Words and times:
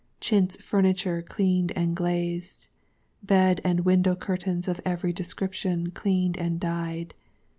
Chintz 0.19 0.55
Furniture 0.55 1.21
Cleaned 1.21 1.73
and 1.75 1.95
Glazed. 1.95 2.65
Bed 3.21 3.61
and 3.63 3.81
Window 3.81 4.15
Curtains 4.15 4.67
of 4.67 4.81
every 4.83 5.13
description 5.13 5.91
Cleaned 5.91 6.37
and 6.37 6.59
Dyed. 6.59 7.13